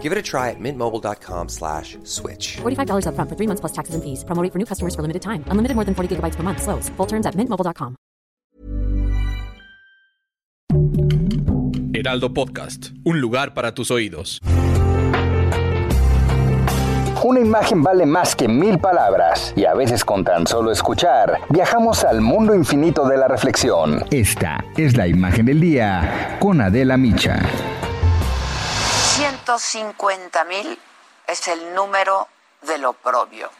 Give 0.00 0.12
it 0.12 0.16
a 0.16 0.22
try 0.22 0.48
at 0.48 0.58
mintmobile.com 0.58 1.50
slash 1.50 1.98
switch. 2.04 2.56
$45 2.62 3.06
up 3.06 3.14
front 3.14 3.28
for 3.28 3.36
three 3.36 3.46
months 3.46 3.60
plus 3.60 3.72
taxes 3.72 3.94
and 3.94 4.02
fees. 4.02 4.24
Promo 4.24 4.42
rate 4.42 4.50
for 4.54 4.58
new 4.58 4.64
customers 4.64 4.94
for 4.94 5.02
limited 5.02 5.20
time. 5.20 5.44
Unlimited 5.48 5.74
more 5.74 5.84
than 5.84 5.94
40 5.94 6.16
gigabytes 6.16 6.36
per 6.36 6.42
month. 6.42 6.62
Slows. 6.62 6.88
Full 6.96 7.06
terms 7.06 7.26
at 7.26 7.34
mintmobile.com. 7.36 7.96
Heraldo 11.92 12.32
Podcast. 12.32 12.92
Un 13.04 13.20
lugar 13.20 13.52
para 13.52 13.74
tus 13.74 13.90
oídos. 13.90 14.40
Una 17.22 17.40
imagen 17.40 17.82
vale 17.82 18.06
más 18.06 18.34
que 18.34 18.48
mil 18.48 18.78
palabras 18.78 19.52
y 19.54 19.66
a 19.66 19.74
veces 19.74 20.04
con 20.04 20.24
tan 20.24 20.46
solo 20.46 20.72
escuchar 20.72 21.38
viajamos 21.50 22.02
al 22.02 22.22
mundo 22.22 22.54
infinito 22.54 23.06
de 23.06 23.18
la 23.18 23.28
reflexión. 23.28 24.02
Esta 24.10 24.64
es 24.78 24.96
la 24.96 25.06
imagen 25.06 25.44
del 25.46 25.60
día 25.60 26.38
con 26.40 26.62
Adela 26.62 26.96
Micha. 26.96 27.40
150 29.58 30.44
mil 30.44 30.80
es 31.26 31.48
el 31.48 31.74
número 31.74 32.28
del 32.60 32.84
oprobio, 32.84 33.50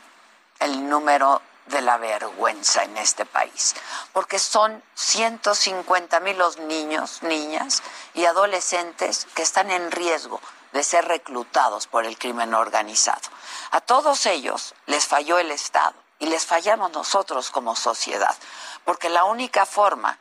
el 0.61 0.89
número 0.89 1.43
de 1.67 1.81
la 1.81 1.97
vergüenza 1.97 2.85
en 2.85 2.97
este 2.97 3.27
país, 3.27 3.75
porque 4.13 4.39
son 4.39 4.85
150 4.95 6.21
mil 6.21 6.39
los 6.39 6.59
niños, 6.59 7.25
niñas 7.25 7.83
y 8.15 8.25
adolescentes 8.25 9.27
que 9.35 9.43
están 9.43 9.73
en 9.73 9.91
riesgo 9.91 10.41
de 10.73 10.85
ser 10.85 11.07
reclutados 11.07 11.89
por 11.89 12.07
el 12.07 12.17
crimen 12.17 12.55
organizado. 12.55 13.29
A 13.73 13.81
todos 13.81 14.27
ellos 14.27 14.77
les 14.87 15.09
falló 15.09 15.41
el 15.41 15.51
Estado 15.51 15.95
y 16.21 16.27
les 16.27 16.47
fallamos 16.47 16.93
nosotros 16.93 17.51
como 17.51 17.75
sociedad, 17.75 18.37
porque 18.85 19.09
la 19.09 19.25
única 19.25 19.67
forma 19.67 20.21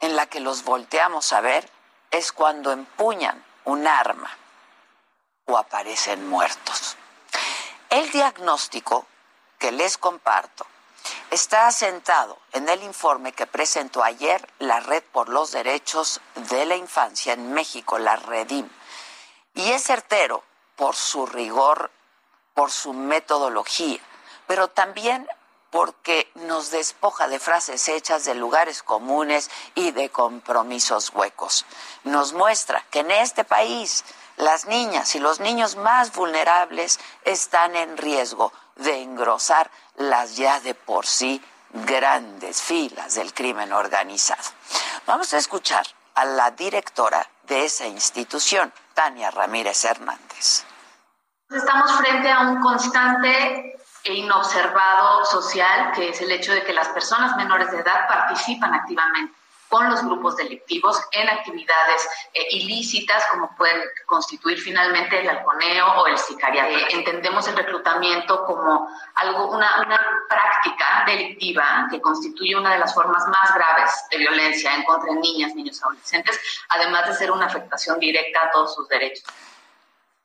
en 0.00 0.16
la 0.16 0.26
que 0.26 0.40
los 0.40 0.64
volteamos 0.64 1.34
a 1.34 1.42
ver 1.42 1.68
es 2.10 2.32
cuando 2.32 2.72
empuñan 2.72 3.44
un 3.64 3.86
arma 3.86 4.38
aparecen 5.58 6.28
muertos. 6.28 6.96
El 7.90 8.10
diagnóstico 8.10 9.06
que 9.58 9.72
les 9.72 9.98
comparto 9.98 10.66
está 11.30 11.66
asentado 11.66 12.38
en 12.52 12.68
el 12.68 12.82
informe 12.82 13.32
que 13.32 13.46
presentó 13.46 14.02
ayer 14.02 14.46
la 14.58 14.80
Red 14.80 15.02
por 15.12 15.28
los 15.28 15.52
Derechos 15.52 16.20
de 16.34 16.66
la 16.66 16.76
Infancia 16.76 17.32
en 17.32 17.52
México, 17.52 17.98
la 17.98 18.16
REDIM, 18.16 18.68
y 19.54 19.70
es 19.72 19.82
certero 19.84 20.42
por 20.76 20.96
su 20.96 21.26
rigor, 21.26 21.90
por 22.54 22.70
su 22.70 22.92
metodología, 22.92 24.00
pero 24.46 24.68
también 24.68 25.26
porque 25.70 26.30
nos 26.34 26.70
despoja 26.70 27.28
de 27.28 27.38
frases 27.38 27.88
hechas 27.88 28.26
de 28.26 28.34
lugares 28.34 28.82
comunes 28.82 29.50
y 29.74 29.92
de 29.92 30.10
compromisos 30.10 31.10
huecos. 31.14 31.64
Nos 32.04 32.34
muestra 32.34 32.84
que 32.90 33.00
en 33.00 33.10
este 33.10 33.44
país 33.44 34.04
las 34.36 34.66
niñas 34.66 35.14
y 35.14 35.20
los 35.20 35.40
niños 35.40 35.76
más 35.76 36.12
vulnerables 36.12 36.98
están 37.24 37.76
en 37.76 37.96
riesgo 37.96 38.52
de 38.76 39.02
engrosar 39.02 39.70
las 39.96 40.36
ya 40.36 40.60
de 40.60 40.74
por 40.74 41.06
sí 41.06 41.42
grandes 41.72 42.62
filas 42.62 43.14
del 43.14 43.32
crimen 43.32 43.72
organizado. 43.72 44.42
Vamos 45.06 45.32
a 45.32 45.38
escuchar 45.38 45.86
a 46.14 46.24
la 46.24 46.50
directora 46.50 47.26
de 47.44 47.64
esa 47.64 47.86
institución, 47.86 48.72
Tania 48.94 49.30
Ramírez 49.30 49.84
Hernández. 49.84 50.64
Estamos 51.50 51.92
frente 51.92 52.30
a 52.30 52.40
un 52.40 52.60
constante 52.60 53.76
e 54.04 54.14
inobservado 54.14 55.24
social, 55.24 55.92
que 55.92 56.08
es 56.08 56.20
el 56.20 56.32
hecho 56.32 56.52
de 56.52 56.64
que 56.64 56.72
las 56.72 56.88
personas 56.88 57.36
menores 57.36 57.70
de 57.70 57.78
edad 57.78 58.08
participan 58.08 58.74
activamente 58.74 59.41
con 59.72 59.88
los 59.88 60.04
grupos 60.04 60.36
delictivos 60.36 61.00
en 61.12 61.30
actividades 61.30 62.06
eh, 62.34 62.46
ilícitas 62.50 63.24
como 63.30 63.56
pueden 63.56 63.80
constituir 64.04 64.60
finalmente 64.60 65.18
el 65.18 65.30
halconeo 65.30 65.86
o 65.96 66.06
el 66.08 66.18
sicariato. 66.18 66.76
Eh, 66.76 66.88
entendemos 66.90 67.48
el 67.48 67.56
reclutamiento 67.56 68.44
como 68.44 68.86
algo, 69.14 69.50
una, 69.50 69.80
una 69.80 69.98
práctica 70.28 71.04
delictiva 71.06 71.88
que 71.90 72.02
constituye 72.02 72.54
una 72.54 72.74
de 72.74 72.80
las 72.80 72.94
formas 72.94 73.26
más 73.28 73.54
graves 73.54 73.90
de 74.10 74.18
violencia 74.18 74.74
en 74.74 74.82
contra 74.82 75.10
de 75.10 75.20
niñas, 75.20 75.54
niños 75.54 75.78
y 75.78 75.82
adolescentes, 75.82 76.38
además 76.68 77.08
de 77.08 77.14
ser 77.14 77.30
una 77.30 77.46
afectación 77.46 77.98
directa 77.98 78.42
a 78.42 78.50
todos 78.50 78.74
sus 78.74 78.86
derechos. 78.88 79.24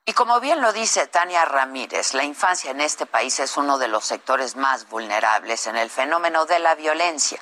Y 0.10 0.14
como 0.14 0.40
bien 0.40 0.62
lo 0.62 0.72
dice 0.72 1.06
Tania 1.08 1.44
Ramírez, 1.44 2.14
la 2.14 2.24
infancia 2.24 2.72
en 2.72 2.80
este 2.80 3.06
país 3.06 3.42
es 3.42 3.58
uno 3.58 3.78
de 3.78 3.90
los 3.90 4.06
sectores 4.06 4.56
más 4.56 4.88
vulnerables 4.88 5.68
en 5.68 5.76
el 5.76 5.90
fenómeno 5.90 6.46
de 6.46 6.60
la 6.60 6.76
violencia. 6.76 7.42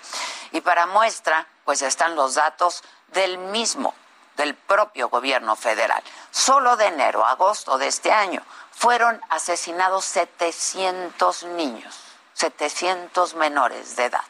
Y 0.51 0.61
para 0.61 0.87
muestra, 0.87 1.47
pues 1.63 1.83
están 1.83 2.15
los 2.15 2.33
datos 2.33 2.81
del 3.09 3.37
mismo, 3.37 3.93
del 4.35 4.55
propio 4.55 5.09
gobierno 5.09 5.55
federal. 5.55 6.01
Solo 6.31 6.75
de 6.75 6.87
enero 6.87 7.23
a 7.23 7.33
agosto 7.33 7.77
de 7.77 7.85
este 7.85 8.11
año 8.11 8.41
fueron 8.71 9.21
asesinados 9.29 10.03
700 10.05 11.43
niños, 11.43 11.95
700 12.33 13.35
menores 13.35 13.95
de 13.95 14.05
edad. 14.05 14.25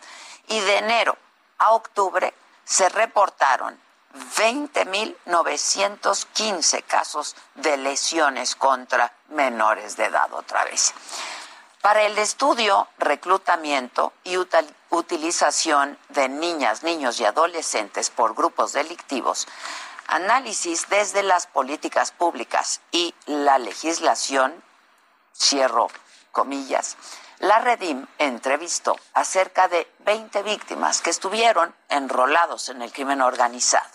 Y 0.49 0.59
de 0.59 0.79
enero 0.79 1.17
a 1.57 1.71
octubre 1.71 2.33
se 2.65 2.89
reportaron 2.89 3.79
20.915 4.15 6.83
casos 6.83 7.35
de 7.55 7.75
lesiones 7.77 8.55
contra 8.55 9.11
menores 9.29 9.97
de 9.97 10.05
edad 10.05 10.31
otra 10.33 10.63
vez. 10.63 10.93
Para 11.81 12.03
el 12.03 12.15
estudio, 12.17 12.87
reclutamiento 12.97 14.13
y 14.23 14.37
utilización 14.89 15.99
de 16.09 16.29
niñas, 16.29 16.83
niños 16.83 17.19
y 17.19 17.25
adolescentes 17.25 18.09
por 18.09 18.33
grupos 18.33 18.71
delictivos, 18.73 19.47
análisis 20.07 20.89
desde 20.89 21.21
las 21.21 21.45
políticas 21.47 22.11
públicas 22.11 22.81
y 22.91 23.13
la 23.27 23.59
legislación, 23.59 24.63
cierro 25.35 25.89
comillas, 26.31 26.97
la 27.39 27.59
Redim 27.59 28.07
entrevistó 28.17 28.95
a 29.13 29.25
cerca 29.25 29.67
de 29.67 29.91
20 29.99 30.41
víctimas 30.43 31.01
que 31.01 31.09
estuvieron 31.09 31.75
enrolados 31.89 32.69
en 32.69 32.81
el 32.81 32.93
crimen 32.93 33.21
organizado 33.21 33.94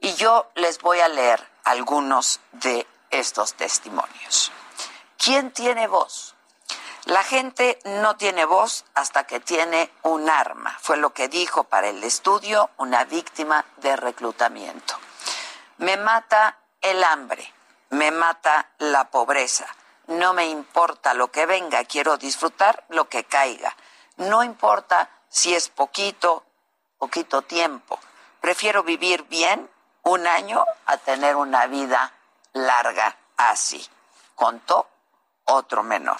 y 0.00 0.14
yo 0.14 0.50
les 0.54 0.80
voy 0.80 1.00
a 1.00 1.08
leer 1.08 1.46
algunos 1.64 2.40
de 2.52 2.86
estos 3.10 3.54
testimonios. 3.54 4.52
¿Quién 5.18 5.52
tiene 5.52 5.86
voz? 5.86 6.34
La 7.06 7.22
gente 7.22 7.78
no 7.84 8.16
tiene 8.16 8.44
voz 8.44 8.84
hasta 8.94 9.24
que 9.24 9.40
tiene 9.40 9.90
un 10.02 10.28
arma, 10.28 10.76
fue 10.80 10.96
lo 10.96 11.12
que 11.12 11.28
dijo 11.28 11.64
para 11.64 11.88
el 11.88 12.04
estudio 12.04 12.70
una 12.76 13.04
víctima 13.04 13.64
de 13.78 13.96
reclutamiento. 13.96 14.94
Me 15.78 15.96
mata 15.96 16.58
el 16.80 17.02
hambre, 17.02 17.52
me 17.90 18.10
mata 18.10 18.70
la 18.78 19.10
pobreza, 19.10 19.66
no 20.06 20.34
me 20.34 20.46
importa 20.46 21.14
lo 21.14 21.30
que 21.30 21.46
venga, 21.46 21.84
quiero 21.84 22.16
disfrutar 22.16 22.84
lo 22.88 23.08
que 23.08 23.24
caiga. 23.24 23.74
No 24.16 24.42
importa 24.42 25.08
si 25.28 25.54
es 25.54 25.68
poquito, 25.68 26.44
poquito 26.98 27.42
tiempo. 27.42 27.98
Prefiero 28.40 28.82
vivir 28.82 29.22
bien 29.24 29.70
un 30.02 30.26
año 30.26 30.64
a 30.86 30.96
tener 30.98 31.36
una 31.36 31.66
vida 31.66 32.12
larga 32.52 33.16
así, 33.36 33.86
contó 34.34 34.88
otro 35.44 35.82
menor. 35.82 36.18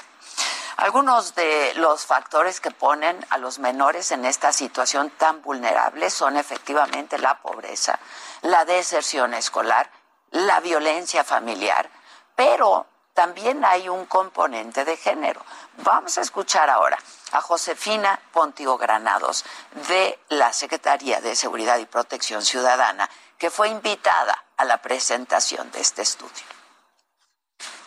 Algunos 0.76 1.34
de 1.34 1.74
los 1.74 2.06
factores 2.06 2.60
que 2.60 2.70
ponen 2.70 3.26
a 3.28 3.36
los 3.36 3.58
menores 3.58 4.12
en 4.12 4.24
esta 4.24 4.50
situación 4.50 5.10
tan 5.10 5.42
vulnerable 5.42 6.08
son 6.08 6.38
efectivamente 6.38 7.18
la 7.18 7.34
pobreza, 7.42 7.98
la 8.42 8.64
deserción 8.64 9.34
escolar, 9.34 9.90
la 10.30 10.60
violencia 10.60 11.22
familiar, 11.22 11.90
pero 12.34 12.86
también 13.12 13.62
hay 13.66 13.90
un 13.90 14.06
componente 14.06 14.86
de 14.86 14.96
género. 14.96 15.44
Vamos 15.84 16.16
a 16.16 16.22
escuchar 16.22 16.70
ahora 16.70 16.98
a 17.32 17.42
Josefina 17.42 18.18
Pontigo 18.32 18.78
Granados 18.78 19.44
de 19.88 20.18
la 20.30 20.52
Secretaría 20.54 21.20
de 21.20 21.36
Seguridad 21.36 21.76
y 21.76 21.84
Protección 21.84 22.42
Ciudadana, 22.42 23.10
que 23.40 23.50
fue 23.50 23.68
invitada 23.70 24.44
a 24.58 24.64
la 24.66 24.82
presentación 24.82 25.72
de 25.72 25.80
este 25.80 26.02
estudio. 26.02 26.44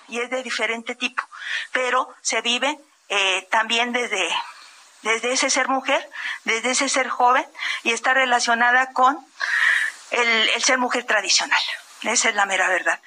Y 0.07 0.19
es 0.19 0.29
de 0.31 0.41
diferente 0.41 0.95
tipo, 0.95 1.23
pero 1.71 2.13
se 2.21 2.41
vive 2.41 2.77
eh, 3.07 3.47
también 3.51 3.93
desde, 3.93 4.27
desde 5.03 5.31
ese 5.31 5.51
ser 5.51 5.69
mujer, 5.69 6.09
desde 6.43 6.71
ese 6.71 6.89
ser 6.89 7.07
joven, 7.07 7.47
y 7.83 7.93
está 7.93 8.15
relacionada 8.15 8.91
con 8.93 9.25
el, 10.09 10.49
el 10.49 10.63
ser 10.63 10.79
mujer 10.79 11.05
tradicional. 11.05 11.61
Esa 12.01 12.29
es 12.29 12.35
la 12.35 12.47
mera 12.47 12.67
verdad. 12.67 12.99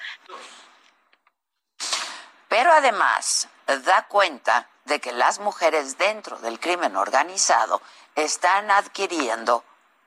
Pero 2.47 2.71
además 2.71 3.49
da 3.83 4.07
cuenta 4.07 4.69
de 4.85 5.01
que 5.01 5.11
las 5.11 5.39
mujeres 5.39 5.97
dentro 5.97 6.37
del 6.39 6.61
crimen 6.61 6.95
organizado 6.95 7.81
están 8.15 8.71
adquiriendo 8.71 9.65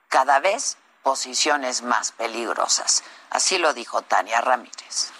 cada 0.09 0.41
vez 0.41 0.79
posiciones 1.03 1.83
más 1.83 2.13
peligrosas. 2.13 3.03
Así 3.31 3.59
lo 3.59 3.73
dijo 3.75 4.03
Tania 4.03 4.41
Ramírez. 4.41 5.13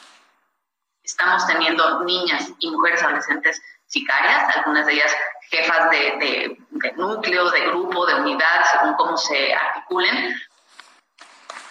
Estamos 1.03 1.47
teniendo 1.47 2.05
niñas 2.05 2.49
y 2.59 2.71
mujeres 2.71 3.03
adolescentes 3.03 3.61
sicarias, 3.87 4.57
algunas 4.57 4.87
de 4.87 4.93
ellas 4.93 5.13
jefas 5.51 5.91
de, 5.91 6.59
de 6.71 6.93
núcleos, 6.93 7.53
de 7.53 7.61
grupo, 7.67 8.07
de 8.07 8.15
unidad, 8.15 8.65
según 8.71 8.95
cómo 8.95 9.17
se 9.17 9.53
articulen. 9.53 10.41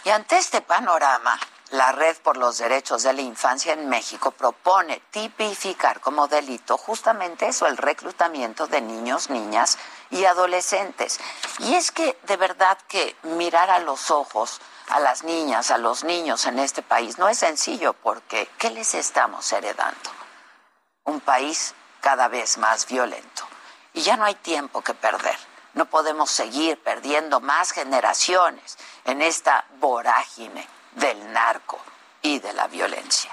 Y 0.04 0.10
ante 0.10 0.38
este 0.38 0.62
panorama, 0.62 1.40
la 1.72 1.92
Red 1.92 2.18
por 2.18 2.36
los 2.38 2.58
Derechos 2.58 3.04
de 3.04 3.14
la 3.14 3.22
Infancia 3.22 3.74
en 3.74 3.90
México 3.90 4.32
propone 4.32 5.02
tipificar 5.12 6.00
como 6.00 6.28
delito 6.28 6.78
justamente 6.78 7.48
eso, 7.48 7.68
el 7.68 7.78
reclutamiento 7.78 8.68
de 8.68 8.82
niños, 8.82 9.30
niñas 9.30 9.78
y 10.12 10.26
adolescentes. 10.26 11.20
Y 11.60 11.76
es 11.76 11.92
que 11.92 12.18
de 12.24 12.38
verdad 12.38 12.78
que 12.88 13.16
mirar 13.24 13.70
a 13.70 13.80
los 13.80 14.12
ojos 14.12 14.60
a 14.90 15.00
las 15.00 15.24
niñas, 15.24 15.72
a 15.72 15.78
los 15.78 16.04
niños 16.04 16.46
en 16.46 16.60
este 16.60 16.82
país 16.82 17.18
no 17.18 17.30
es 17.30 17.38
sencillo 17.38 17.94
porque 17.94 18.50
¿qué 18.58 18.72
les 18.72 18.96
estamos 18.96 19.52
heredando? 19.54 20.10
Un 21.04 21.20
país 21.22 21.76
cada 22.02 22.28
vez 22.28 22.58
más 22.58 22.88
violento. 22.88 23.48
Y 23.94 24.02
ya 24.02 24.18
no 24.18 24.26
hay 24.26 24.36
tiempo 24.36 24.82
que 24.82 24.94
perder. 24.94 25.38
No 25.74 25.86
podemos 25.86 26.32
seguir 26.32 26.82
perdiendo 26.82 27.40
más 27.40 27.72
generaciones 27.72 28.78
en 29.06 29.22
esta 29.22 29.66
vorágine 29.80 30.68
del 30.94 31.32
narco 31.32 31.80
y 32.22 32.40
de 32.40 32.54
la 32.54 32.68
violencia. 32.68 33.32